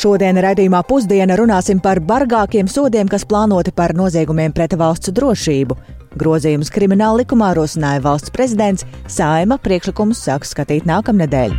[0.00, 5.76] Šodien raidījumā pusdiena runāsim par bargākiem sodiem, kas plānoti par noziegumiem pret valsts drošību.
[6.22, 11.52] Grozījumus krimināla likumā rosināja valsts prezidents, Saima priekšlikumus sāks skatīt nākamnedēļ.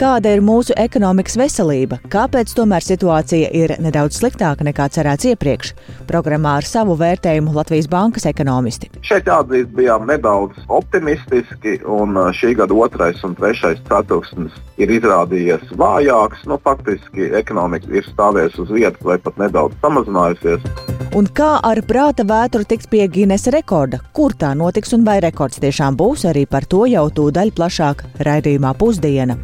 [0.00, 1.98] Kāda ir mūsu ekonomikas veselība?
[2.08, 5.74] Kāpēc tomēr situācija ir nedaudz sliktāka nekā cerēts iepriekš?
[6.08, 8.88] Programmā ar savu vērtējumu Latvijas Bankas ekonomisti.
[9.04, 16.48] Šeit jāatzīst, bijām nedaudz optimistiski, un šī gada otrais un trešais ceturksnis ir izrādījies vājāks.
[16.48, 20.64] Nu, faktiski ekonomika ir stāvējusi uz vietas vai pat nedaudz samazinājusies.
[21.12, 24.00] Un kā ar prāta vētru tiks pie Guinness rekorda?
[24.16, 28.78] Kur tā notiks un vai rekords tiešām būs, arī par to jau tūdaļ plašāk raidījumā
[28.80, 29.36] pusdiena.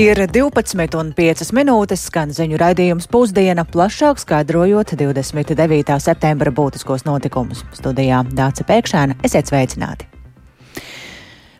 [0.00, 5.98] Ir 12,5 minūtes, skan ziņu raidījums pusdiena, plašāk skaidrojot 29.
[6.00, 7.66] septembra būtiskos notikumus.
[7.76, 10.19] Studijā Dāca Pēkšēna, esiet sveicināti!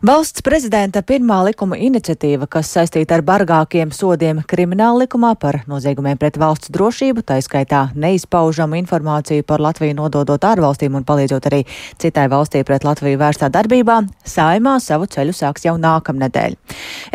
[0.00, 6.38] Valsts prezidenta pirmā likuma iniciatīva, kas saistīta ar bargākiem sodiem krimināla likumā par noziegumiem pret
[6.40, 11.58] valsts drošību, tā izskaitā neizpaužamu informāciju par Latviju nododot ārvalstīm un palīdzot arī
[12.00, 16.56] citai valstī pret Latviju vērstā darbībā, saimā savu ceļu sāks jau nākamnedēļ.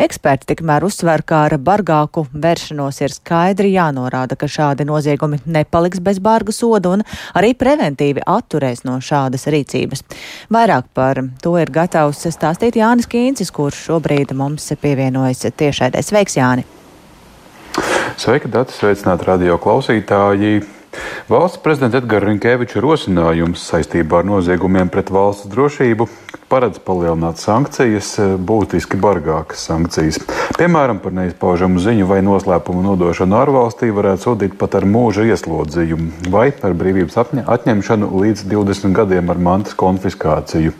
[0.06, 6.22] Eksperti tikmēr uzsver, ka ar bargāku vēršanos ir skaidri jānorāda, ka šādi noziegumi nepaliks bez
[6.22, 7.02] barga soda un
[7.34, 10.06] arī preventīvi atturēs no šādas rīcības.
[10.54, 16.02] Vairāk par to ir gatavs stāstīt šeit Jānis Kīncis, kurš šobrīd mums pievienojas tiešraidē.
[16.02, 16.64] Sveiks, Jāni!
[18.16, 18.72] Sveika, Dati!
[18.72, 20.75] Sveicināti radio klausītāji!
[21.30, 26.08] Valsts prezidenta Edgara Rinkēviča rosinājums saistībā ar noziegumiem pret valsts drošību
[26.46, 28.12] paredz palielināt sankcijas,
[28.46, 30.20] būtiski bargākas sankcijas.
[30.56, 36.48] Piemēram, par neizpaužamu ziņu vai noslēpumu nodošanu ārvalstī varētu sodīt pat ar mūža ieslodzījumu vai
[36.54, 40.76] ar brīvības atņemšanu līdz 20 gadiem ar mantas konfiskāciju.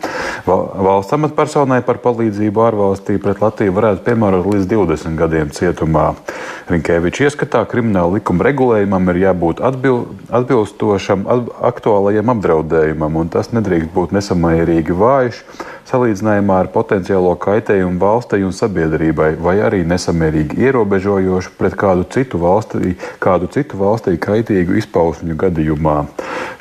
[0.47, 6.13] Valsts amatpersonai par palīdzību ārvalstī pret Latviju varētu piemērot līdz 20 gadiem cietumā.
[6.71, 11.25] Rinkēviča ieskatā krimināla likuma regulējumam ir jābūt atbild atbilstošam
[11.69, 15.41] aktuālajam apdraudējumam, un tas nedrīkst būt nesamērīgi vājš
[15.87, 22.95] salīdzinājumā ar potenciālo kaitējumu valstī un sabiedrībai, vai arī nesamērīgi ierobežojošu pret kādu citu valstī,
[23.23, 25.97] kādu citu valstī kaitīgu izpausmju gadījumā.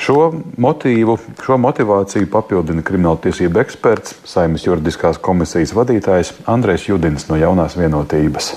[0.02, 0.28] Šo
[0.62, 8.54] motīvu, šo motivāciju papildina krimināltiesība eksperts, Saimnes juridiskās komisijas vadītājs Andrēs Judins no jaunās vienotības.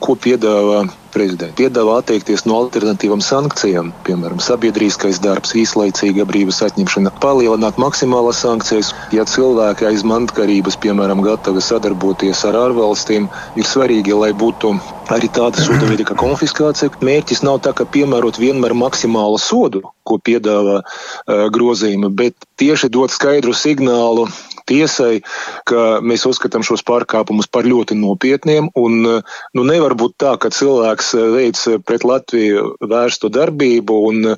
[0.00, 7.80] Ko piedāvā prezidents piedāvā atteikties no alternatīvām sankcijām, piemēram, sabiedriskais darbs, īslaicīga brīvības atņemšana, palielināt
[7.82, 8.92] maksimālas sankcijas.
[9.14, 13.28] Ja cilvēki aiz mantkarības, piemēram, gatavi sadarboties ar ārvalstīm,
[13.60, 14.74] ir svarīgi, lai būtu
[15.10, 16.94] arī tāda soda veida kā konfiskācija.
[17.04, 23.14] Mērķis nav tā, ka piemērot vienmēr maksimālu sodu, ko piedāvā uh, grozījumi, bet tieši dot
[23.14, 24.28] skaidru signālu
[24.70, 25.20] tiesai,
[25.68, 28.70] ka mēs uzskatām šos pārkāpumus par ļoti nopietniem.
[28.78, 34.30] Un, nu, nevar būt tā, ka cilvēks eh, pret Latviju vērstu darbību un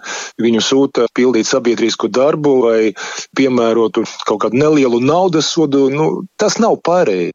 [0.42, 2.80] viņu sūta pildīt sabiedrisku darbu vai
[3.38, 6.10] piemērotu kaut kādu nelielu naudas sodu, nu,
[6.40, 7.32] tas nav pareizi.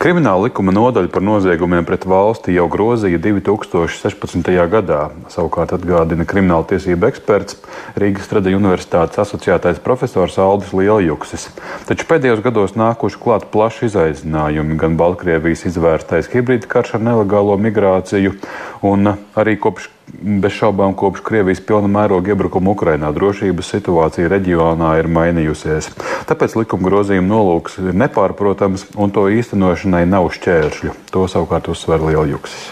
[0.00, 4.50] Krimināla likuma nodaļa par noziegumiem pret valsti jau grozīja 2016.
[4.72, 4.98] gadā.
[5.32, 7.56] Savukārt atgādina krimināla tiesība eksperts
[8.00, 11.48] Rīgas Stradiņu universitātes asociētais profesors Aldis Lieljuksis.
[11.88, 18.36] Taču pēdējos gados nākuši klāt plaši izaicinājumi, gan Baltkrievijas izvērstais hibrīda karš ar nelegālo migrāciju,
[18.84, 25.08] un arī kopš Bez šaubām, kopš Krievijas pilna mēroga iebrukuma Ukrainā drošības situācija reģionā ir
[25.08, 25.88] mainījusies.
[26.28, 30.92] Tāpēc likuma grozījuma nolūks ir nepārprotams, un to īstenošanai nav šķēršļu.
[31.14, 32.66] To savukārt uzsver Lieljuksis.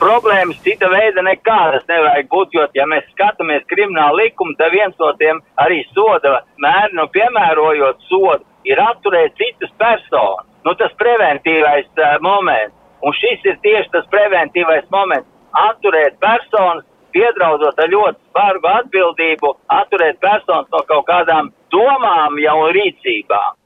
[0.00, 5.10] Problēmas cita veida nekādas nevajag būt, jo, ja mēs skatāmies kriminālu likumu, tad viens no
[5.20, 10.46] tiem arī soda mēri, nu, piemērojot sodu, ir atturēt citas personas.
[10.64, 12.76] Nu, tas preventīvais uh, moments.
[13.00, 20.20] Un šis ir tieši tas preventīvais moments atturēt personas, piedraudot ar ļoti spargu atbildību, atturēt
[20.22, 23.59] personas no kaut kādām domām jau rīcībām.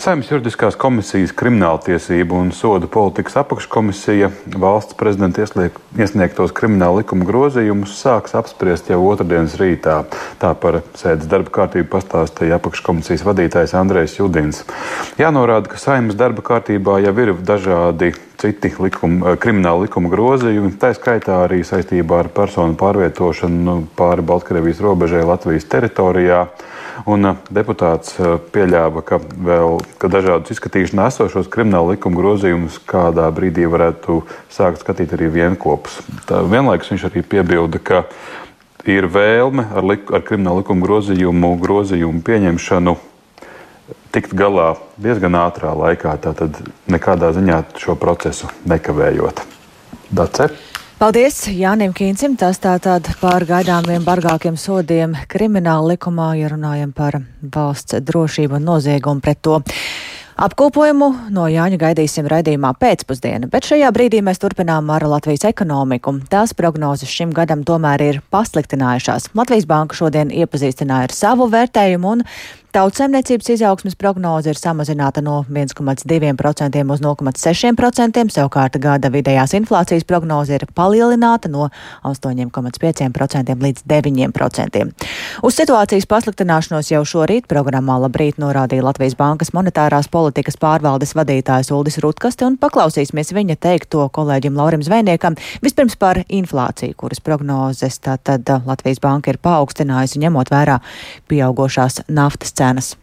[0.00, 4.30] Saimnes juridiskās komisijas krimināltiesību un sodu politikas apakškomisija
[4.60, 10.00] valsts prezidenta iesniegtos krimināla likuma grozījumus sāks apspriest jau otrdienas rītā.
[10.42, 14.64] Tā par sēdes darba kārtību pastāstīja apakškomisijas vadītājs Andrēs Judins.
[15.20, 18.12] Jānorāda, ka saimnes darba kārtībā jau ir dažādi
[18.42, 25.24] citi likuma, krimināla likuma grozījumi, tā skaitā arī saistībā ar personu pārvietošanu pāri Baltkrievijas robežai
[25.24, 26.44] Latvijas teritorijā.
[27.10, 33.26] Un uh, deputāts uh, pieļāva, ka vēl ka dažādus izskatīšanā esošos krimināla likuma grozījumus kādā
[33.34, 34.20] brīdī varētu
[34.52, 35.98] sākt skatīt arī vienopus.
[36.28, 38.04] Vienlaikus viņš arī piebilda, ka
[38.86, 42.96] ir vēlme ar, lik, ar kriminālu likumu grozījumu, grozījumu pieņemšanu
[44.14, 46.60] tikt galā diezgan ātrā laikā, tātad
[46.90, 49.42] nekādā ziņā šo procesu nekavējot.
[50.14, 50.52] Dace?
[50.94, 52.36] Paldies Jānim Kīncim.
[52.38, 59.24] Tas tātad par gaidāmiem bargākiem sodiem krimināla likumā, ja runājam par valsts drošību un noziegumu
[59.24, 59.58] pret to.
[60.34, 66.14] Apkopojumu no Jāņa gaidīsim raidījumā pēcpusdienā, bet šajā brīdī mēs turpinām ar Latvijas ekonomiku.
[66.30, 69.32] Tās prognozes šim gadam tomēr ir pasliktinājušās.
[69.34, 72.26] Latvijas banka šodien iepazīstināja ar savu vērtējumu un
[72.74, 80.64] Tautsēmniecības izaugsmes prognoze ir samazināta no 1,2% uz 0,6%, savukārt gada vidējās inflācijas prognoze ir
[80.74, 81.68] palielināta no
[82.02, 84.82] 8,5% līdz 9%.
[85.46, 92.00] Uz situācijas pasliktināšanos jau šorīt programmā Labrīt norādīja Latvijas Bankas monetārās politikas pārvaldes vadītājs Uldis
[92.02, 95.38] Rutkaste un paklausīsimies viņa teikto kolēģim Laurim Zvejniekam.
[95.62, 100.82] Vispirms par inflāciju, kuras prognozes tātad Latvijas Banka ir paaugstinājusi ņemot vērā
[101.30, 102.94] pieaugošās naftas cenas cenas.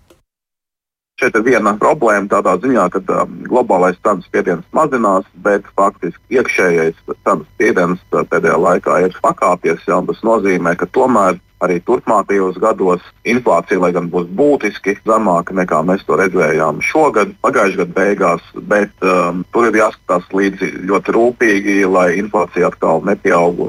[1.22, 6.98] Šeit ir viena problēma tādā ziņā, ka um, globālais cenu spiediens mazinās, bet faktiski iekšējais
[7.12, 9.84] cenu spiediens uh, pēdējā laikā ir pakāpies.
[9.86, 15.84] Jā, tas nozīmē, ka tomēr arī turpmākajos gados inflācija, lai gan būs būtiski zemāka nekā
[15.86, 21.78] mēs to redzējām šogad, pagājušā gada beigās, bet um, tur ir jāskatās līdzi ļoti rūpīgi,
[21.86, 23.62] lai inflācija atkal nepieaug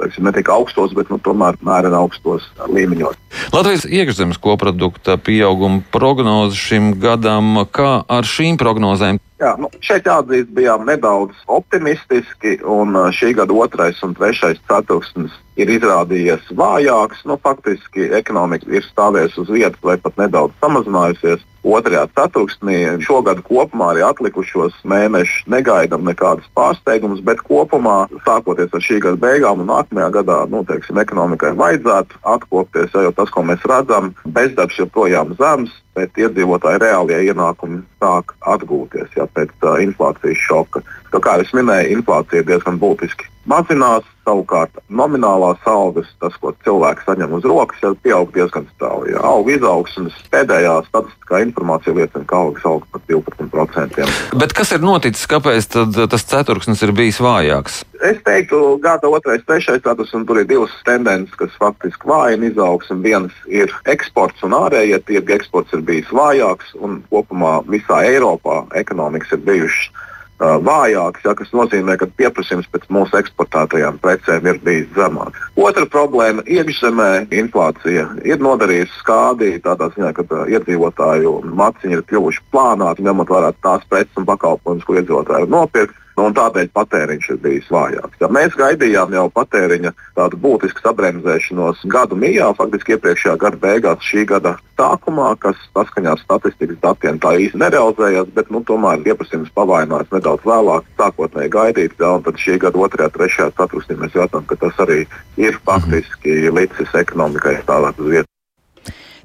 [0.00, 3.18] teiksim, ne tikai augstos, bet nu, tomēr mērena augstos līmeņos.
[3.54, 10.50] Latvijas iekšzemes koprodukta pieauguma prognoze šim gadam, kā ar šīm prognozēm Jā, nu, šeit jāatzīst,
[10.50, 17.22] bijām nedaudz optimistiski, un šī gada otrais un trešais ceturksnis ir izrādījies vājāks.
[17.28, 22.80] Nu, faktiski ekonomika ir stāvējusi uz vietas vai pat nedaudz samazinājusies otrajā ceturksnī.
[23.06, 29.62] Šogad kopumā arī atlikušos mēnešus negaidām nekādas pārsteigumus, bet kopumā, sākoties ar šī gada beigām
[29.62, 35.34] un nākamajā gadā, nu, teiksim, ekonomikai vajadzētu atkopties, jo tas, ko mēs redzam, bezdarbs joprojām
[35.38, 40.84] zems, bet iedzīvotāji reālie ienākumi sāk atgūties ja, pēc uh, inflācijas šoka.
[41.12, 44.06] Jo, kā jau minēju, inflācija diezgan būtiski mazinās.
[44.28, 49.14] Savukārt, nominālās algas, tas, ko cilvēks saņem uz rokas, jau pieaug diezgan strauji.
[49.24, 54.02] Auga izaugsmes pēdējā statistiskā informācija liecina, ka algas aug par 12%.
[54.42, 55.24] Bet kas ir noticis?
[55.32, 55.70] Kāpēc
[56.12, 57.78] tas ceturksnis ir bijis vājāks?
[58.04, 63.00] Es teiktu, gada otrais, trešais status, un tur ir divas tendences, kas faktiski vājina izaugsmu.
[63.06, 65.38] Viens ir eksports un ārējie tirgi.
[65.38, 70.04] Eksports ir bijis vājāks, un kopumā visā Eiropā ekonomikas ir bijušas
[70.38, 75.38] vājāks, ja, kas nozīmē, ka pieprasījums pēc mūsu eksportētajām precēm ir bijis zemāks.
[75.56, 83.06] Otra problēma- iekšzemē inflācija ir nodarījusi skādi tādā ziņā, ka iedzīvotāju maciņi ir kļuvuši plānāki,
[83.06, 86.07] ņemot vērā tās preces un pakalpojumus, ko iedzīvotāji ir nopirkuši.
[86.18, 88.18] Nu, tādēļ patēriņš ir bijis vājāks.
[88.18, 94.24] Ja mēs gaidījām jau patēriņa tādu būtisku sabremzēšanos gadu mijā, faktiski iepriekšējā gada beigās, šī
[94.32, 100.10] gada sākumā, kas saskaņā ar statistikas datiem tā īsti nerealizējās, bet nu, tomēr pieprasījums pavainojās
[100.16, 101.94] nedaudz vēlāk, sākotnēji gaidīt.
[102.02, 103.06] Ja, tad šī gada 2.
[103.06, 103.52] un 3.
[103.60, 105.04] ceturksnī mēs redzam, ka tas arī
[105.38, 108.37] ir faktiski licis ekonomikai stāvēt uz vietas.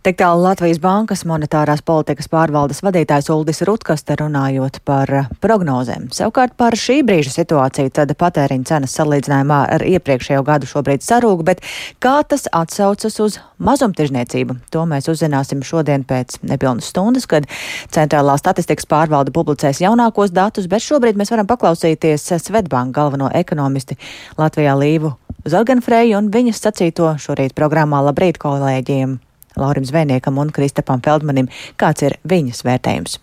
[0.04, 5.08] Tik tālu Latvijas Bankas monetārās politikas pārvaldes vadītājs Uldis Rutkaste runājot par
[5.40, 6.10] prognozēm.
[6.12, 11.64] Savukārt par šī brīža situāciju tad patēriņa cenas salīdzinājumā ar iepriekšējo gadu šobrīd sarūk, bet
[12.04, 14.60] kā tas atsaucas uz mazumtirzniecību?
[14.76, 17.48] To mēs uzzināsim šodien pēc nepilnas stundas, kad
[17.88, 23.96] Centrālā statistikas pārvalde publicēs jaunākos datus, bet šobrīd mēs varam paklausīties Svetbanka galveno ekonomisti
[24.36, 25.16] Latvijā Līvu
[25.48, 29.22] Zorganfreju un viņas sacīto šorīt programmā Labrīt kolēģiem.
[29.60, 33.20] Laurim Zvēniekam un Kristapam Feldmanim, kāds ir viņas vērtējums.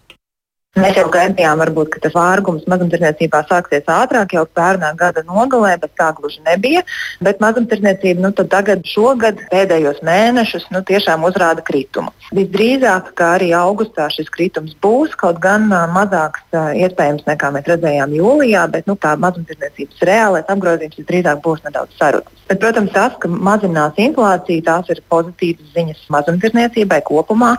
[0.78, 5.96] Mēs jau gaidījām, varbūt, ka tas vārgums mazumtirdzniecībā sāksies ātrāk, jau pērnā gada nogalē, bet
[5.98, 6.84] tā gluži nebija.
[7.18, 12.14] Bet mazumtirdzniecība nu, tagad, šogad, pēdējos mēnešus, nu, tiešām uzrāda kritumu.
[12.38, 17.66] Visdrīzāk, ka arī augustā šis kritums būs kaut gan uh, mazāks uh, iespējams nekā mēs
[17.74, 22.38] redzējām jūlijā, bet nu, tā mazumtirdzniecības reālais apgrozījums visdrīzāk būs nedaudz sarucis.
[22.46, 27.52] Bet, protams, tas, ka mazinās inflācija, tās ir pozitīvas ziņas mazumtirdzniecībai kopumā,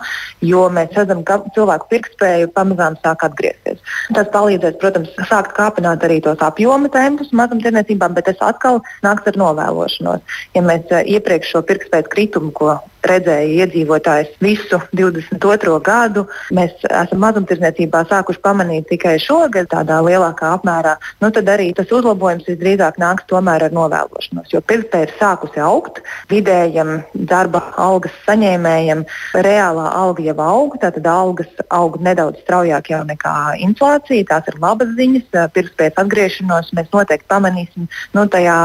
[0.44, 3.82] jo mēs redzam, ka cilvēku pirktspēju pamazām sāk atgriezties.
[4.16, 9.38] Tas palīdzēs, protams, sākt kāpināt arī tos apjoma tempus mazumtirdzniecībām, bet tas atkal nāks ar
[9.42, 10.38] novēlošanos.
[10.56, 15.78] Ja mēs eh, iepriekš šo pirktspējas kritumu, ko redzēja iedzīvotājs visu 22.
[15.84, 16.24] gadu.
[16.54, 20.96] Mēs esam mazumtirdzniecībā sākuši pamanīt tikai šogad, tādā lielākā apmērā.
[21.22, 26.02] Nu, tad arī tas uzlabojums visdrīzāk nāks tomēr ar novēlošanos, jo pirktspēja ir sākusi augt.
[26.30, 29.04] vidējam darba algas saņēmējam
[29.44, 33.34] reālā alga jau aug, tātad algas aug nedaudz straujāk jau nekā
[33.66, 34.26] inflācija.
[34.28, 35.28] Tās ir labas ziņas.
[35.52, 38.58] Pirkspējas atgriešanos mēs noteikti pamanīsim nu, tajā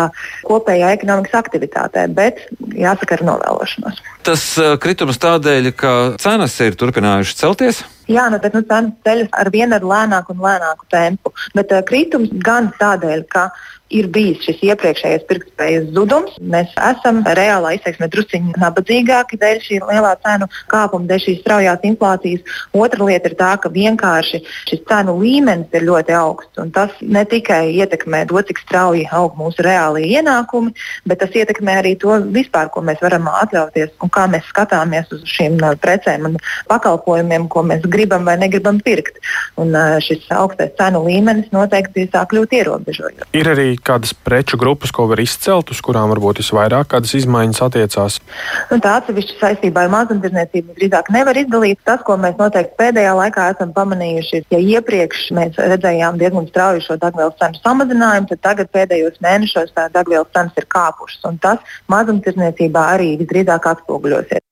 [0.48, 2.44] kopējā ekonomikas aktivitātē, bet
[2.78, 4.02] jāsaka ar novēlošanos.
[4.28, 7.78] Tas uh, kritums tādēļ, ka cenas ir turpinājušas celties.
[8.12, 11.32] Jā, nu, bet nu, cenas ceļas ar vienu ar lēnāku un lēnāku tempu.
[11.56, 13.46] Bet uh, kritums gan tādēļ, ka
[13.94, 16.36] ir bijis šis iepriekšējais pirktspējas zudums.
[16.42, 22.58] Mēs esam reālā izteiksmē drusciņi nabadzīgāki dēļ šī lielā cenu kāpuma, dēļ šīs straujās inflācijas.
[22.76, 26.64] Otra lieta ir tā, ka vienkārši šis cenu līmenis ir ļoti augsts.
[26.76, 30.74] Tas ne tikai ietekmē to, cik strauji aug mūsu reālie ienākumi,
[31.08, 35.24] bet tas ietekmē arī to vispār, ko mēs varam atļauties un kā mēs skatāmies uz
[35.28, 36.38] šīm uh, precēm un
[36.70, 39.22] pakalpojumiem, ko mēs gribam vai negribam pirkt.
[39.58, 43.30] Un uh, šis augstais cenu līmenis noteikti sāk kļūt ierobežojošs.
[43.38, 48.18] Ir arī kādas preču grupas, ko var izcelt, uz kurām varbūt visvairāk kādas izmaiņas attiecās?
[48.72, 51.82] Nu, tā atsevišķi saistībā ar mazumtirdzniecību drīzāk nevar izdalīt.
[51.88, 57.00] Tas, ko mēs noteikti pēdējā laikā esam pamanījuši, ja iepriekš mēs redzējām diezgan strauju šo
[57.04, 61.24] degvielas cenu samazinājumu, tad tagad pēdējos mēnešos tā degvielas cenas ir kāpušas.
[61.44, 64.44] Tas mazumtirdzniecībā arī visdrīzāk atspoguļosies.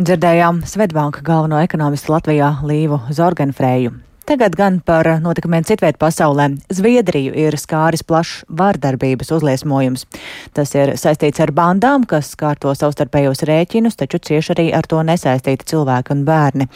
[0.00, 4.09] Dzirdējām Svetbanka galveno ekonomistu Latvijā Līvu Zorgenfrēju.
[4.30, 6.44] Tagad gan par notikumiem citviet pasaulē.
[6.70, 10.04] Zviedriju ir skāris plašs vārdarbības uzliesmojums.
[10.54, 15.66] Tas ir saistīts ar bandām, kas kārto savstarpējos rēķinus, taču cieši arī ar to nesaistīti
[15.72, 16.68] cilvēki un bērni.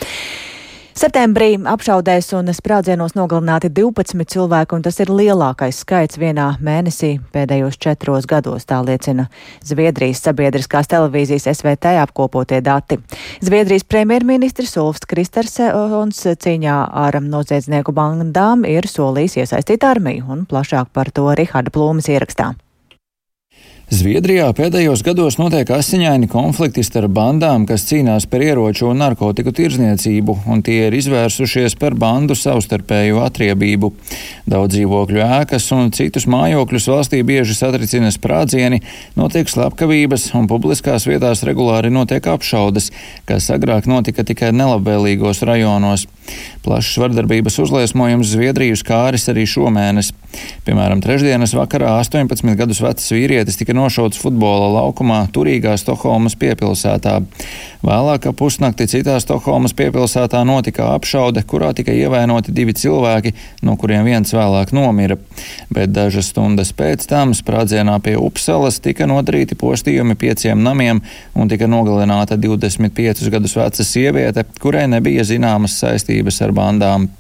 [0.94, 7.80] Septembrī apšaudēs un sprādzienos nogalināti 12 cilvēki, un tas ir lielākais skaits vienā mēnesī pēdējos
[7.82, 9.26] četros gados, tā liecina
[9.66, 13.00] Zviedrijas sabiedriskās televīzijas SVT apkopotie dati.
[13.42, 21.10] Zviedrijas premjerministrs Ulfs Kristersons cīņā ar noziedznieku bandām ir solījis iesaistīt armiju, un plašāk par
[21.10, 22.54] to Riharda Plūmas ierakstā.
[23.92, 30.38] Zviedrijā pēdējos gados notiek asiņaini konflikti starp bandām, kas cīnās par ieroču un narkotiku tirzniecību,
[30.48, 33.90] un tie ir izvērsušies par bandu savstarpēju atriebību.
[34.48, 38.80] Daudz dzīvokļu ēkas un citus mājokļus valstī bieži satricina sprādzieni,
[39.20, 42.88] notiek slepkavības un publiskās vietās regulāri notiek apšaudes,
[43.28, 46.08] kas agrāk notika tikai nelabvēlīgos rajonos.
[46.64, 50.12] Plašs vardarbības uzliesmojums Zviedriju skāris arī šomēnes.
[50.64, 57.20] Piemēram, trešdienas vakarā 18 gadus vecs vīrietis tika nošauts futbola laukumā turīgā Stokholmas piepilsētā.
[57.84, 63.34] Vēlāk ap pusnakti citā Stokholmas piepilsētā notika apšaude, kurā tika ievainoti divi cilvēki,
[63.66, 65.18] no kuriem viens vēlāk nomira.
[65.68, 71.02] Bet dažas stundas pēc tam sprādzienā pie Upsalas tika nodarīti postījumi pieciem namiem
[71.36, 77.10] un tika nogalināta 25 gadus veca sieviete, kurai nebija zināmas saistības ar bandām.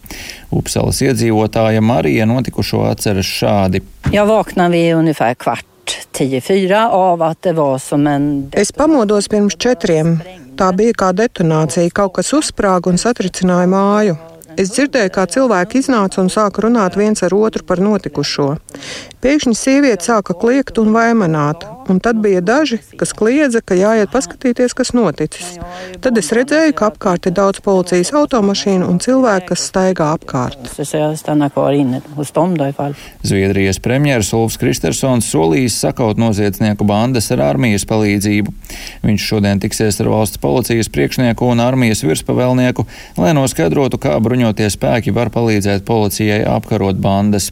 [0.54, 3.84] Upsalas iedzīvotāja Marija notikušo atceras šādi.
[4.12, 5.66] Jag vaknade vid ungefär kvart
[6.12, 8.50] 10.4 av att det var som en...
[8.52, 10.20] Es pamodos pirms četriem.
[10.54, 14.14] Tā bija kā detonācija, kaut kas uzsprāga un satricināja māju.
[14.54, 18.52] Es dzirdēju, kā cilvēki iznāca un sāka runāt viens ar otru par notikušo.
[19.24, 24.74] Pēkšņi sieviete sāka kliegt un vaimanāt, un tad bija daži, kas kliedza, ka jāiet paskatīties,
[24.76, 25.56] kas noticis.
[26.04, 30.70] Tad es redzēju, ka apkārt ir daudz policijas automašīnu un cilvēki, kas staigā apkārt.
[33.24, 38.52] Zviedrijas premjeras Ulfs Kristersons solījis sakaut noziedznieku bandas ar armijas palīdzību.
[39.04, 42.86] Viņš šodien tiksies ar valsts policijas priekšnieku un armijas virspavēlnieku,
[43.20, 47.50] lai noskaidrotu, kā bruņotie spēki var palīdzēt policijai apkarot bandas.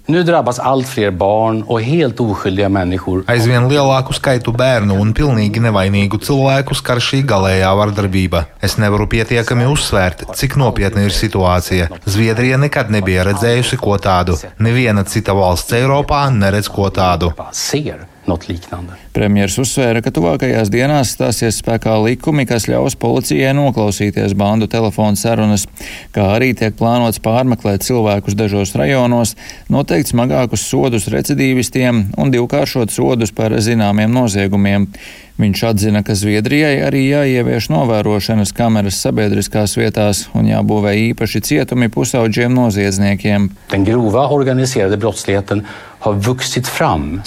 [3.32, 8.44] Aizvien lielāku skaitu bērnu un pilnīgi nevainīgu cilvēku skar šī galējā vardarbība.
[8.62, 11.90] Es nevaru pietiekami uzsvērt, cik nopietna ir situācija.
[12.06, 14.38] Zviedrija nekad nebija redzējusi ko tādu.
[14.62, 17.32] Neviena cita valsts Eiropā neredz ko tādu.
[19.16, 25.66] Premjeras uzsvēra, ka tuvākajās dienās stāsies spēkā likumi, kas ļaus policijai noklausīties bandu telefonu sarunas,
[26.14, 29.34] kā arī tiek plānots pārmeklēt cilvēkus dažos rajonos,
[29.72, 34.86] noteikt smagākus sodus recidīvistiem un divkāršot sodus par zināmiem noziegumiem.
[35.40, 42.52] Viņš atzina, ka Zviedrijai arī jāievieš novērošanas kameras sabiedriskās vietās un jābūvē īpaši cietumi pusauģiem
[42.52, 43.48] noziedzniekiem.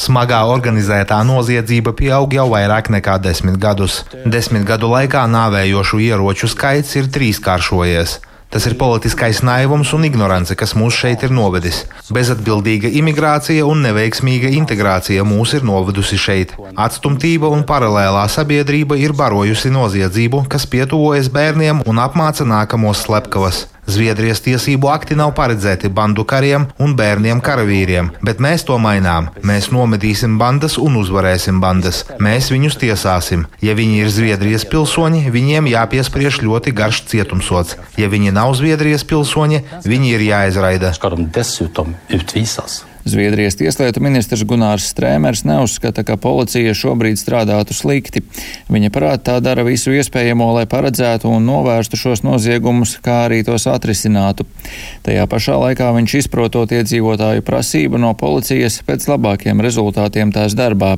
[0.02, 4.04] Smagā organizētā noziedzība pieaug jau vairāk nekā desmit gadus.
[4.26, 8.20] Desmit gadu laikā nāvējošu ieroču skaits ir trīskāršojies.
[8.56, 11.82] Tas ir politiskais naivums un ignorance, kas mūs šeit ir novedis.
[12.16, 16.56] Bezatbildīga imigrācija un neveiksmīga integrācija mūs ir novedusi šeit.
[16.86, 23.66] Atstumtība un paralēlā sabiedrība ir barojusi noziedzību, kas pietuvojas bērniem un apmāca nākamos slepkavas.
[23.86, 29.30] Zviedrijas tiesību akti nav paredzēti bandu kariem un bērniem karavīriem, bet mēs to mainām.
[29.46, 32.04] Mēs nomedīsim bandas un uzvarēsim bandas.
[32.20, 33.46] Mēs viņus tiesāsim.
[33.62, 37.78] Ja viņi ir Zviedrijas pilsoņi, viņiem jāpiespriež ļoti garš cietumsots.
[38.02, 40.92] Ja viņi nav Zviedrijas pilsoņi, viņi ir jāizraida.
[43.06, 48.24] Zviedrijas tieslietu ministrs Gunārs Strēmers neuzskata, ka policija šobrīd strādātu slikti.
[48.66, 53.68] Viņa prāt tā dara visu iespējamo, lai paredzētu un novērstu šos noziegumus, kā arī tos
[53.70, 54.48] atrisinātu.
[55.06, 60.96] Tajā pašā laikā viņš izprotot iedzīvotāju prasību no policijas pēc labākiem rezultātiem tās darbā.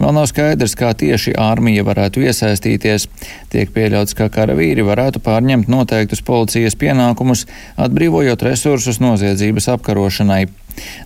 [0.00, 3.06] Vēl nav skaidrs, kā tieši armija varētu iesaistīties.
[3.52, 7.46] Tiek pieļauts, ka karavīri varētu pārņemt noteiktus policijas pienākumus,
[7.80, 10.46] atbrīvojot resursus noziedzības apkarošanai.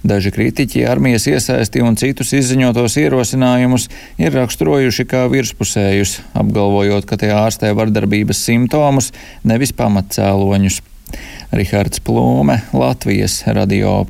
[0.06, 3.88] Daži kritiķi armijas iesaisti un citus izziņotos ierosinājumus
[4.22, 9.12] ir raksturojuši kā virspusējus, apgalvojot, ka tie ārstē vardarbības simptomus,
[9.44, 10.82] nevis pamatcēloņus.
[11.54, 14.04] Rihards Plūme, Latvijas radio.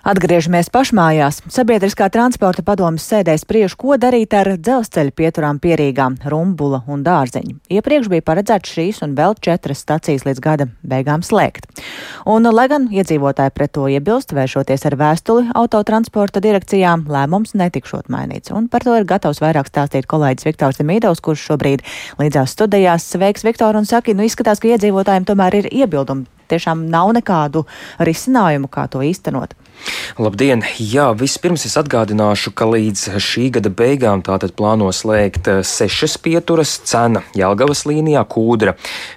[0.00, 1.42] Atgriežamies pašmājās.
[1.52, 7.58] Sabiedriskā transporta padomas sēdē spriež, ko darīt ar dzelzceļa pieturām pierīgām Rumbula un Dārziņu.
[7.68, 11.68] Iepriekš bija paredzēts šīs un vēl četras stacijas līdz gada beigām slēgt.
[12.24, 18.56] Un, lai gan iedzīvotāji pret to iebilst, vēršoties ar vēstuli autotransporta direkcijām, lēmums netikšot mainīts.
[18.56, 21.84] Un par to ir gatavs vairāk stāstīt kolēģis Viktors Demīdovs, kurš šobrīd
[22.16, 26.24] līdzās studijās sveiks Viktoru un saka, nu izskatās, ka iedzīvotājiem tomēr ir iebildumi.
[26.50, 27.62] Tiešām nav nekādu
[28.02, 29.54] risinājumu, kā to īstenot.
[30.20, 30.60] Labdien!
[30.76, 36.74] Jā, vispirms es atgādināšu, ka līdz šī gada beigām tātad plāno slēgt eh, sešas pieturas-
[36.90, 38.74] cena Jelgavas līnijā, kūdra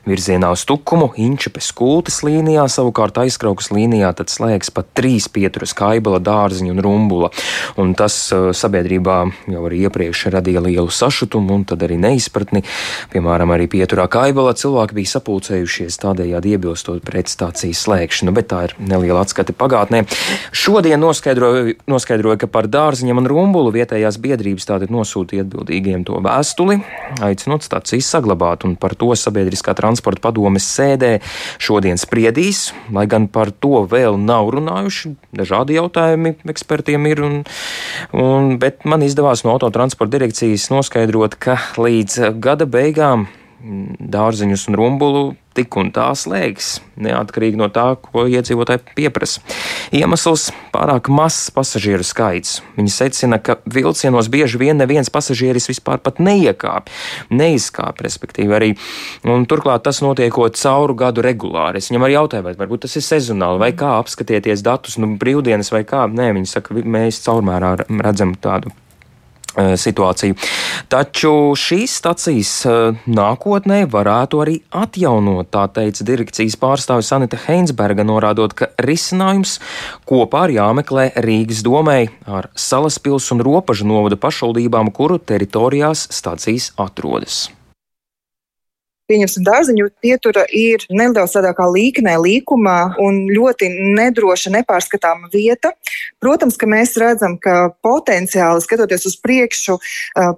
[0.07, 6.21] virzienā uz Tukumu, Inčepes kultas līnijā, savukārt aizkraukas līnijā tad slēgs pat trīs pieturas- Kaibala,
[6.23, 7.31] Dārziņa un Rumbula.
[7.77, 9.17] Un tas uh, sabiedrībā
[9.51, 12.63] jau arī iepriekš radīja lielu sašutumu un tad arī neizpratni.
[13.11, 18.75] Piemēram, arī pieturā Kaibala cilvēki bija sapulcējušies tādējādi iebilstot pret stācijas slēgšanu, bet tā ir
[18.79, 20.05] neliela atskate pagātnē.
[20.53, 26.77] Šodien noskaidroju, noskaidroju, ka par dārziņiem un rumbulu vietējās biedrības tātad nosūtīja atbildīgiem to vēstuli,
[27.25, 31.15] aicinot stācijas saglabāt, un par to sabiedriskā transporta padomes sēdē
[31.57, 35.15] šodien spriedīs, lai gan par to vēl nav runājuši.
[35.33, 37.39] Dažādi jautājumi ekspertiem ir, un,
[38.13, 43.25] un, bet man izdevās no autotransporta direkcijas noskaidrot, ka līdz gada beigām
[43.63, 49.41] dārziņus un rumbulu tik un tā slēgs, neatkarīgi no tā, ko iedzīvotāji pieprasa.
[49.93, 52.61] Iemesls- pārāk mazs pasažieru skaits.
[52.77, 56.87] Viņi secina, ka vilcienos bieži vien neviens pasažieris vispār pat neiekāp,
[57.29, 58.77] neizkāp, respektīvi arī.
[59.23, 61.77] Un turklāt tas notiekot cauru gadu regulāri.
[61.77, 65.71] Es viņam arī jautāju, vai varbūt tas ir sezonāli, vai kā apskatieties datus, nu brīvdienas
[65.71, 66.09] vai kā.
[66.11, 68.71] Nē, viņi saka, mēs caurmērā redzam tādu
[69.53, 70.35] situāciju.
[70.89, 78.55] Taču šīs stacijas eh, nākotnē varētu arī atjaunot, tā teica direkcijas pārstāvis Anita Heinsberga, norādot,
[78.57, 79.59] ka risinājums
[80.09, 87.45] kopā ir jāmeklē Rīgas domē ar Salaspils un Ropažu novada pašvaldībām, kuru teritorijās stacijas atrodas
[89.09, 95.73] pieņemsim dārziņu pietura ir nedaudz tādā kā līknē, līkumā un ļoti nedroša, nepārskatāma vieta.
[96.23, 99.77] Protams, ka mēs redzam, ka potenciāli skatoties uz priekšu,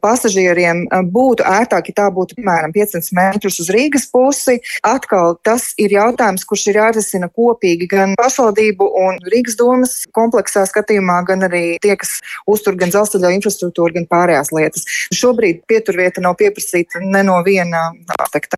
[0.01, 4.57] pasažieriem būtu ērtāk, ja tā būtu piemēram 500 metrus uz Rīgas pusi.
[4.85, 11.21] Atkal tas ir jautājums, kurš ir jārisina kopīgi gan pašvaldību un Rīgas domas kompleksā skatījumā,
[11.29, 12.17] gan arī tie, kas
[12.49, 14.89] uztur gan dzelzceļa infrastruktūru, gan pārējās lietas.
[15.13, 18.57] Šobrīd pieturvieta nav pieprasīta ne no viena aspekta.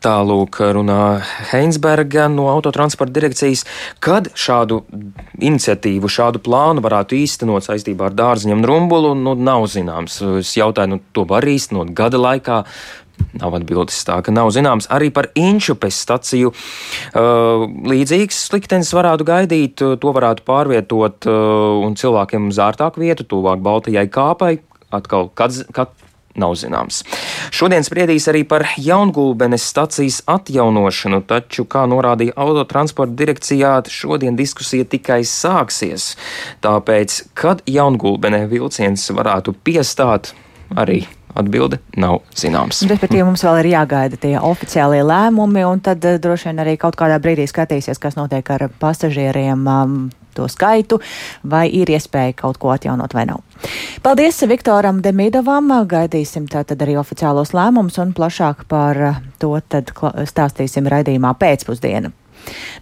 [0.00, 3.66] Tālūk runā Heinsberga no autotransporta direkcijas,
[4.00, 4.80] kad šādu
[5.36, 10.16] iniciatīvu, šādu plānu varētu īstenot saistībā ar dārziņiem rumbulu, nu, nav zināms.
[10.40, 12.62] Es jautāju, nu, to var īstenot gada laikā.
[13.36, 14.88] Nav atbildes tā, ka nav zināms.
[14.88, 19.84] Arī par Inčupes staciju uh, līdzīgs liktenis varētu gaidīt.
[20.00, 24.54] To varētu pārvietot uh, un cilvēkiem uz ārtāku vietu, tuvāk Baltijai kāpai.
[24.96, 25.92] Atkal, kad, kad
[26.38, 27.02] nav zināms.
[27.54, 35.22] Šodien spriedīs arī par jaungulbenes stacijas atjaunošanu, taču, kā norādīja autotransporta direkcijā, šodien diskusija tikai
[35.26, 36.14] sāksies.
[36.64, 40.34] Tāpēc, kad jaungulbenē vilciens varētu piestāt,
[40.78, 41.02] arī
[41.34, 42.82] Atbilde nav zināms.
[42.90, 46.98] Respektīvi, mums vēl ir jāgaida tie oficiālie lēmumi, un tad uh, droši vien arī kaut
[46.98, 49.62] kādā brīdī skatīsies, kas notiek ar pasažieriem.
[49.70, 49.94] Um,
[50.34, 51.00] to skaitu,
[51.44, 53.42] vai ir iespēja kaut ko atjaunot vai nav.
[54.02, 55.72] Paldies Viktoram Demidovam.
[55.90, 59.02] Gaidīsim tātad arī oficiālos lēmumus un plašāk par
[59.42, 59.92] to tad
[60.30, 62.14] stāstīsim raidījumā pēcpusdienu.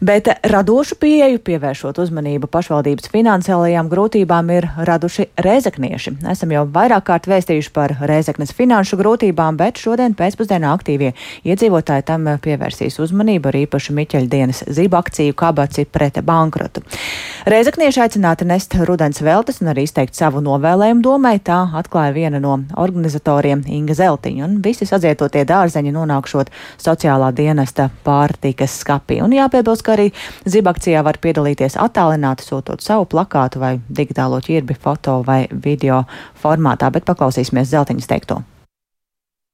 [0.01, 6.15] Bet radošu pieeju, pievēršot uzmanību pašvaldības finansiālajām grūtībām, ir raduši rēzaknieši.
[6.31, 11.15] Esam jau vairāk kārt vēstījuši par rēzaknes finanšu grūtībām, bet šodien pēcpusdienā aktīvie
[11.49, 16.85] iedzīvotāji tam pievērsīs uzmanību ar īpašu Miķeļa dienas zibu akciju kabaci pret bankrotu.
[17.49, 22.59] Rēzaknieši aicināti nest rudens veltes un arī izteikt savu novēlējumu domai, tā atklāja viena no
[22.79, 29.21] organizatoriem Inga Zeltiņa, un visi sazietotie dārzeņi nonākšot sociālā dienesta pārtikas skapī.
[29.25, 30.11] Un jāpiebilst, ka arī
[30.49, 36.05] zibakcijā var piedalīties attālināti, sūtot savu plakātu vai digitālo ķirbi foto vai video
[36.43, 38.43] formātā, bet paklausīsimies Zeltiņas teikto.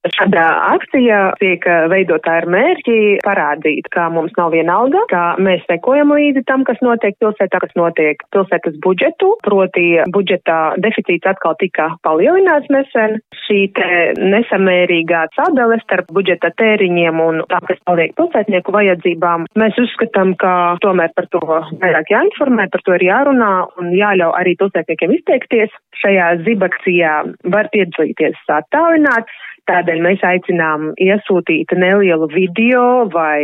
[0.04, 6.42] Šādā akcijā tiek veidotā ar mērķi parādīt, ka mums nav vienalga, ka mēs sekojam līdzi
[6.50, 13.16] tam, kas notiek pilsētā, kas notiek pilsētas budžetu, proti budžeta deficīts atkal tika palielināts nesen.
[13.46, 13.88] Šī te
[14.20, 20.52] nesamērīgā sadale starp budžeta tēriņiem un tā, kas paliek pilsētnieku vajadzībām, mēs uzskatām, ka
[20.84, 21.40] tomēr par to
[21.80, 25.72] vairāk jāinformē, par to ir jārunā un jāļauj arī pilsētniekiem izteikties.
[26.04, 27.16] Šajā zibakcijā
[27.56, 29.32] var piedalīties attālināt.
[29.70, 33.40] Tādēļ mēs aicinām iesūtīt nelielu video vai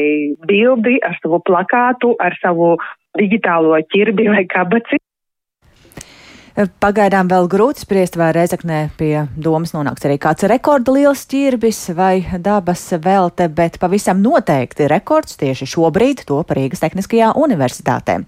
[0.48, 2.74] bildi ar savu plakātu, ar savu
[3.16, 5.00] digitālo ķirbi vai kabaci.
[6.82, 12.20] Pagaidām vēl grūti spriest, vai Rezeknē pie domas nonāks arī kāds rekorda liels ķirbis vai
[12.42, 18.18] dabas velte, bet pavisam noteikti rekords tieši šobrīd top Rīgas Tehniskajā universitātē.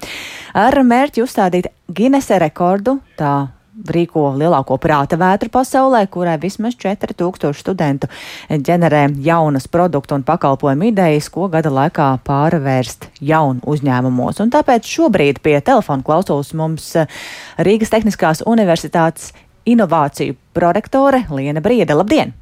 [0.56, 8.08] Ar mērķi uzstādīt Ginese rekordu, tā rīko lielāko prāta vētru pasaulē, kurai vismaz 4000 studentu
[8.50, 14.42] ģenerē jaunas produktu un pakalpojumu idejas, ko gada laikā pārvērst jaunu uzņēmumos.
[14.44, 16.92] Un tāpēc šobrīd pie telefona klausos mums
[17.58, 19.32] Rīgas Tehniskās Universitātes
[19.64, 21.96] inovāciju prorektore Liena Briede.
[21.96, 22.36] Labdien!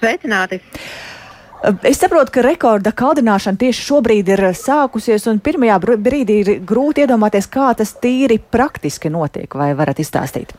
[0.00, 0.62] Sveicināti!
[1.62, 7.46] Es saprotu, ka rekorda kaldināšana tieši šobrīd ir sākusies, un pirmajā brīdī ir grūti iedomāties,
[7.46, 9.54] kā tas tīri praktiski notiek.
[9.54, 10.56] Vai varat izstāstīt?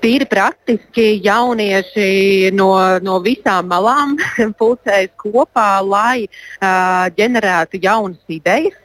[0.00, 2.70] Tīri praktiski jaunieši no,
[3.04, 4.16] no visām malām
[4.58, 8.78] pulcējas kopā, lai uh, ģenerētu jaunas idejas,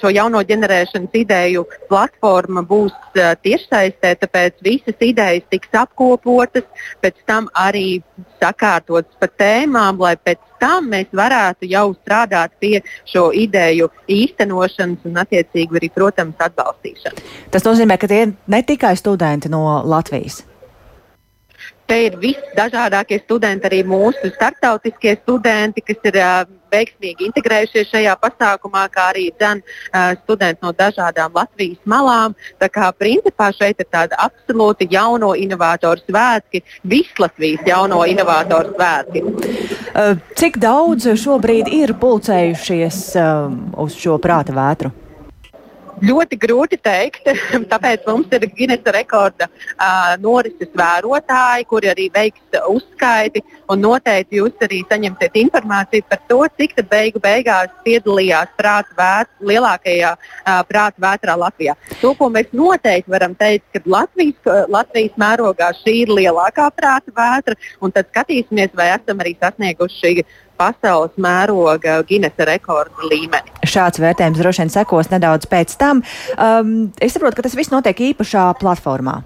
[0.00, 6.66] šo jauno ģenerēšanas ideju platforma būs tiešsaistē, tāpēc visas idejas tiks apkopotas,
[7.02, 8.02] pēc tam arī
[8.42, 15.20] sakārtotas pa tēmām, lai pēc tam mēs varētu jau strādāt pie šo ideju īstenošanas un,
[15.24, 17.36] attiecīgi, arī, protams, atbalstīšanas.
[17.52, 20.42] Tas nozīmē, ka tie ir ne tikai studenti no Latvijas.
[21.84, 28.84] Te ir visdažādākie studenti, arī mūsu starptautiskie studenti, kas ir uh, veiksmīgi integrējušies šajā pasākumā,
[28.94, 32.34] kā arī dzen, uh, studenti no dažādām Latvijas malām.
[32.60, 39.24] Tā kā principā šeit ir tāda absolūti jauno inovātoru svētki, vislatvijas jauno inovātoru svētki.
[40.38, 43.48] Cik daudz šobrīd ir pulcējušies uh,
[43.84, 45.03] uz šo prāta vētru?
[46.02, 47.28] Ļoti grūti teikt,
[47.72, 53.44] tāpēc mums ir Guinness rekorda uh, norises vērotāji, kuri arī veiks uzskaiti.
[53.74, 60.60] Noteikti jūs arī saņemsiet informāciju par to, cik beigu beigās piedalījās prāta vētra, lielākajā uh,
[60.68, 61.76] prāta vētrā Latvijā.
[62.00, 67.56] To, ko mēs noteikti varam teikt, ka Latvijas, Latvijas mērogā šī ir lielākā prāta vētra,
[67.80, 70.24] un tad skatīsimies, vai esam arī sasnieguši
[70.58, 73.54] pasaules mēroga Guinness rekorda līmeni.
[73.66, 76.02] Šāds vērtējums droši vien sekos nedaudz pēc tam.
[76.38, 79.22] Um, es saprotu, ka tas viss notiek īpašā platformā.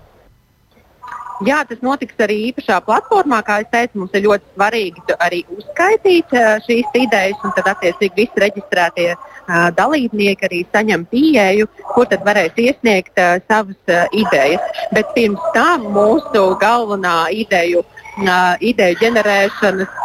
[1.47, 3.39] Jā, tas notiks arī īpašā platformā.
[3.47, 8.25] Kā jau teicu, mums ir ļoti svarīgi arī uzskaitīt uh, šīs idejas, un tad attiecīgi
[8.25, 14.83] visi reģistrētie uh, dalībnieki arī saņem pieeju, kur tad varēs iesniegt uh, savas uh, idejas.
[14.91, 20.03] Bet pirms tam mūsu galvenā ideju, uh, ideju ģenerēšanas.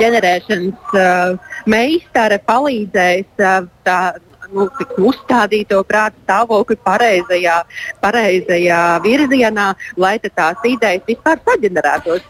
[0.00, 3.98] Ģenerēšanas uh, meistare palīdzējis uh, tā,
[4.52, 4.68] nu,
[5.10, 7.60] uzstādīt to prāta stāvokli pareizajā,
[8.04, 9.68] pareizajā virzienā,
[10.00, 12.26] lai tās idejas vispār saģenerētos.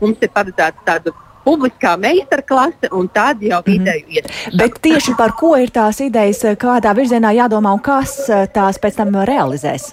[0.00, 4.30] Mums ir paredzēts tādu publiskā meistarklase, un tad jau mm ideju iet.
[4.58, 9.00] Bet tieši par ko ir tās idejas, kādā virzienā jādomā un kas uh, tās pēc
[9.00, 9.92] tam realizēs?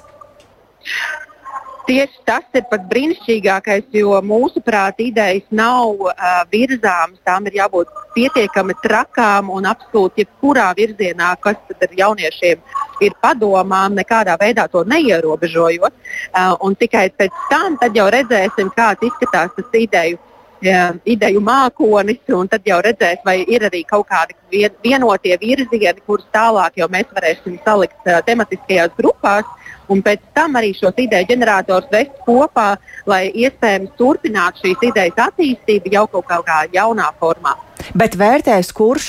[1.89, 6.11] Tieši tas ir pats brīnišķīgākais, jo mūsuprāt, idejas nav uh,
[6.51, 7.17] virzāmas.
[7.25, 12.61] Tām ir jābūt pietiekami trakām un absolūti jebkurā virzienā, kas ar jauniešiem
[13.01, 15.97] ir padomām, nekādā veidā to neierobežojot.
[16.29, 20.21] Uh, tikai pēc tam jau redzēsim, kāds izskatās tas ideju
[20.65, 26.03] jā, ideju mākonis, un tad jau redzēs, vai ir arī kaut kādi vien, vienotie virzieni,
[26.05, 29.47] kurus tālāk jau mēs varēsim salikt uh, tematiskajās grupās.
[29.89, 32.75] Un pēc tam arī šos ideju ģenerators vest kopā,
[33.09, 37.55] lai iespējams turpinātu šīs idejas attīstību jau kaut kādā jaunā formā.
[37.97, 39.07] Bet vērtēs, kurš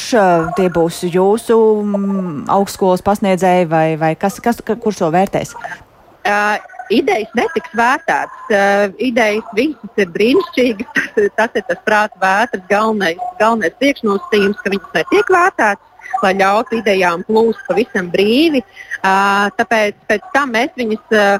[0.57, 5.53] tie būs jūsu mm, augstskolas pasniedzēji vai, vai kas, kas, kurš to vērtēs?
[6.25, 6.57] Uh,
[6.95, 8.43] idejas netiks vērtētas.
[8.51, 10.91] Uh, idejas visas ir brīnišķīgas.
[11.15, 15.87] Tas, tas ir tas prāta vētras galvenais, galvenais priekšnosacījums, ka viņas netiek vērtētas.
[16.25, 18.65] Lai ļautu idejām plūst pavisam brīvi.
[19.01, 21.39] Uh, tāpēc pēc tam mēs viņus uh,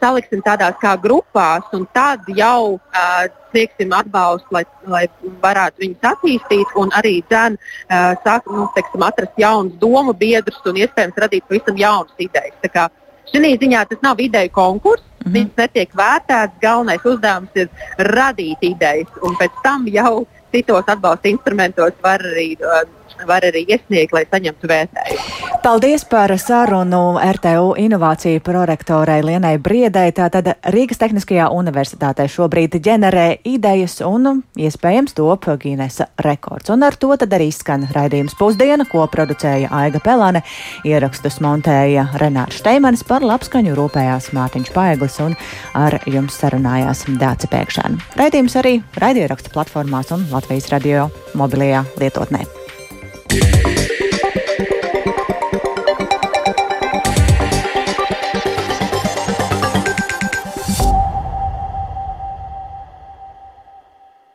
[0.00, 5.06] saliksim tādās kā grupās, un tad jau uh, sniegsim atbalstu, lai, lai
[5.42, 10.78] varētu viņus attīstīt, un arī dzēn, uh, sāk, nu, teiksim, atrast jaunus domu biedrus un
[10.78, 12.90] iespējams radīt pavisam jaunas idejas.
[13.28, 15.32] Šī ziņā tas nav ideju konkurss, mm -hmm.
[15.36, 16.60] viņas netiek vērtētas.
[16.60, 22.84] Galvenais uzdevums ir radīt idejas, un pēc tam jau citos atbalsta instrumentos var arī uh,
[23.26, 25.48] var arī iesniegt, lai saņemtu vērtējumu.
[25.62, 30.10] Paldies par sarunu RTU inovāciju prorektorai Lienai Briedai.
[30.16, 36.70] Tātad Rīgas Tehniskajā universitātē šobrīd ģenerē idejas un iespējams top Gīnesa rekords.
[36.72, 40.44] Un ar to tad arī skan raidījums pusdiena, ko producēja Aiga Pelane,
[40.88, 45.36] ierakstus montēja Renārs Steimanis par labskaņu rūpējās Mārtiņš Paeglis un
[45.78, 48.14] ar jums sarunājās Dāca Pēkšēna.
[48.20, 52.57] Raidījums arī raidierakstu platformās un Latvijas radio mobilajā lietotnē.
[53.40, 53.77] yeah.